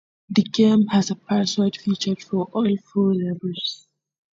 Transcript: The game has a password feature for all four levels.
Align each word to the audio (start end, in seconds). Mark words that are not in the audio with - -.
The 0.31 0.41
game 0.41 0.87
has 0.87 1.11
a 1.11 1.15
password 1.15 1.77
feature 1.77 2.15
for 2.15 2.45
all 2.53 2.75
four 2.91 3.13
levels. 3.13 3.85